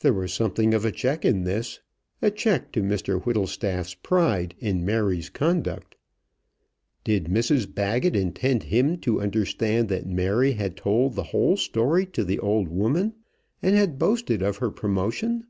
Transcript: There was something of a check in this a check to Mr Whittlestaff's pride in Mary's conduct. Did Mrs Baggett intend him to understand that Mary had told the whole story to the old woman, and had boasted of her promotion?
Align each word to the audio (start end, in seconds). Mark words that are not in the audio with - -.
There 0.00 0.12
was 0.12 0.32
something 0.32 0.74
of 0.74 0.84
a 0.84 0.90
check 0.90 1.24
in 1.24 1.44
this 1.44 1.78
a 2.20 2.28
check 2.28 2.72
to 2.72 2.82
Mr 2.82 3.22
Whittlestaff's 3.24 3.94
pride 3.94 4.56
in 4.58 4.84
Mary's 4.84 5.30
conduct. 5.30 5.94
Did 7.04 7.26
Mrs 7.26 7.72
Baggett 7.72 8.16
intend 8.16 8.64
him 8.64 8.98
to 9.02 9.20
understand 9.20 9.88
that 9.90 10.08
Mary 10.08 10.54
had 10.54 10.76
told 10.76 11.14
the 11.14 11.22
whole 11.30 11.56
story 11.56 12.04
to 12.06 12.24
the 12.24 12.40
old 12.40 12.66
woman, 12.66 13.14
and 13.62 13.76
had 13.76 13.96
boasted 13.96 14.42
of 14.42 14.56
her 14.56 14.72
promotion? 14.72 15.46